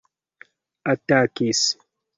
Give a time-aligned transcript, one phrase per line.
[0.93, 1.61] atakis